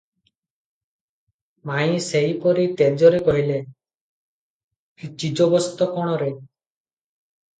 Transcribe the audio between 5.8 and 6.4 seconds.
କଣରେ?